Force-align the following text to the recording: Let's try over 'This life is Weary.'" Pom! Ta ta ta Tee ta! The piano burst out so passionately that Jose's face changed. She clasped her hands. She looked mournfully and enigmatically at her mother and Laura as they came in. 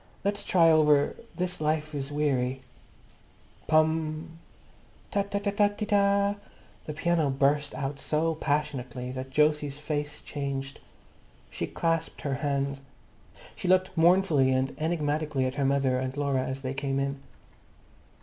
Let's 0.23 0.43
try 0.43 0.71
over 0.71 1.15
'This 1.35 1.61
life 1.61 1.93
is 1.93 2.11
Weary.'" 2.11 2.61
Pom! 3.67 4.39
Ta 5.11 5.21
ta 5.21 5.37
ta 5.37 5.67
Tee 5.67 5.85
ta! 5.85 6.37
The 6.87 6.93
piano 6.93 7.29
burst 7.29 7.75
out 7.75 7.99
so 7.99 8.33
passionately 8.33 9.11
that 9.11 9.35
Jose's 9.35 9.77
face 9.77 10.21
changed. 10.23 10.79
She 11.51 11.67
clasped 11.67 12.21
her 12.21 12.33
hands. 12.41 12.81
She 13.55 13.67
looked 13.67 13.95
mournfully 13.95 14.51
and 14.51 14.75
enigmatically 14.79 15.45
at 15.45 15.53
her 15.53 15.65
mother 15.65 15.99
and 15.99 16.17
Laura 16.17 16.43
as 16.47 16.63
they 16.63 16.73
came 16.73 16.99
in. 16.99 17.19